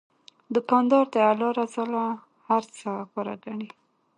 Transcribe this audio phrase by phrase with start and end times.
[0.55, 2.03] دوکاندار د الله رضا له
[2.47, 3.69] هر څه غوره ګڼي.